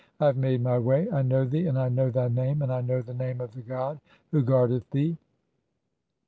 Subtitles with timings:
[0.19, 1.07] I have made [my] way.
[1.11, 3.61] I know thee, and I know "thy name, and I know the name of the
[3.61, 5.15] god (14) who guardeth "thee.